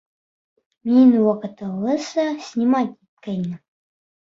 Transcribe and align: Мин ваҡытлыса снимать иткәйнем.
Мин 0.91 1.11
ваҡытлыса 1.25 2.27
снимать 2.49 2.91
иткәйнем. 2.95 3.57